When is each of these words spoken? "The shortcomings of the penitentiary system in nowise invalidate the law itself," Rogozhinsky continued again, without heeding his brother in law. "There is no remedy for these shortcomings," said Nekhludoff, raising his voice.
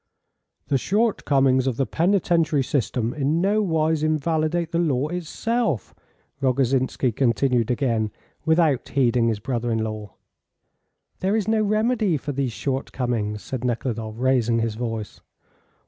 "The 0.65 0.79
shortcomings 0.79 1.67
of 1.67 1.77
the 1.77 1.85
penitentiary 1.85 2.63
system 2.63 3.13
in 3.13 3.39
nowise 3.39 4.01
invalidate 4.01 4.71
the 4.71 4.79
law 4.79 5.09
itself," 5.09 5.93
Rogozhinsky 6.41 7.11
continued 7.15 7.69
again, 7.69 8.09
without 8.43 8.89
heeding 8.89 9.27
his 9.27 9.37
brother 9.37 9.71
in 9.71 9.83
law. 9.83 10.15
"There 11.19 11.35
is 11.35 11.47
no 11.47 11.61
remedy 11.61 12.17
for 12.17 12.31
these 12.31 12.51
shortcomings," 12.51 13.43
said 13.43 13.63
Nekhludoff, 13.63 14.15
raising 14.17 14.57
his 14.57 14.73
voice. 14.73 15.21